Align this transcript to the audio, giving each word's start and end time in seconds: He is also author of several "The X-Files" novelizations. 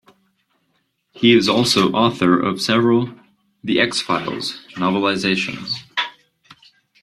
He 1.11 1.37
is 1.37 1.47
also 1.47 1.91
author 1.91 2.39
of 2.39 2.59
several 2.59 3.13
"The 3.63 3.79
X-Files" 3.79 4.59
novelizations. 4.71 5.73